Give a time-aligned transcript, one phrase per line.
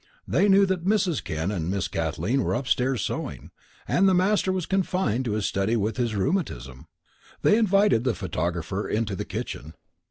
[0.27, 1.23] They knew that Mrs.
[1.23, 3.51] Kent and Miss Kathleen were upstairs sewing;
[3.87, 6.87] and the master was confined to his study with his rheumatism.
[7.43, 9.75] They invited the photographer into the kitchen.